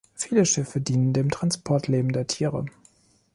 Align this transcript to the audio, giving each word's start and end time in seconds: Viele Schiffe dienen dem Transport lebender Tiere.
Viele 0.15 0.47
Schiffe 0.47 0.81
dienen 0.81 1.13
dem 1.13 1.29
Transport 1.29 1.87
lebender 1.87 2.25
Tiere. 2.25 2.65